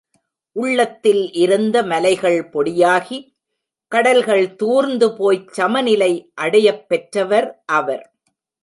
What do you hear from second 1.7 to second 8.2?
மலைகள் பொடியாகி, கடல்கள் தூர்ந்து போய்ச் சமநிலை அடையப் பெற்றவர் அவர்.